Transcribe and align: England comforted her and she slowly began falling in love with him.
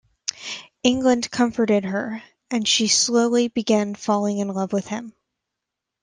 England 0.81 1.29
comforted 1.29 1.85
her 1.85 2.23
and 2.49 2.67
she 2.67 2.87
slowly 2.87 3.49
began 3.49 3.93
falling 3.93 4.39
in 4.39 4.47
love 4.47 4.73
with 4.73 4.87
him. 4.87 5.13